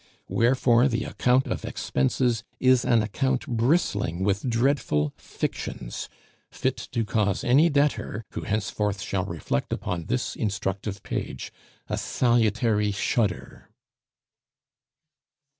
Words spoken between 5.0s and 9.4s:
fictions, fit to cause any debtor, who henceforth shall